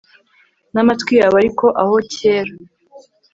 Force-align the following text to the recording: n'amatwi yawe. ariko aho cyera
n'amatwi 0.73 1.13
yawe. 1.21 1.35
ariko 1.41 1.65
aho 1.81 1.95
cyera 2.13 2.53